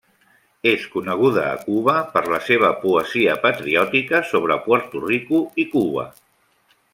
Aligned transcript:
És 0.69 0.85
coneguda 0.93 1.43
a 1.49 1.59
Cuba 1.65 1.95
per 2.15 2.23
la 2.35 2.39
seva 2.45 2.71
poesia 2.85 3.35
patriòtica 3.45 4.23
sobre 4.31 4.59
Puerto 4.65 5.05
Rico 5.05 5.43
i 5.65 5.69
Cuba. 5.77 6.09